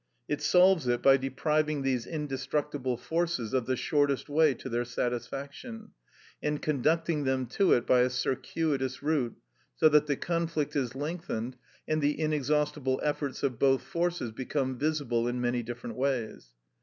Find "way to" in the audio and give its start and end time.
4.29-4.67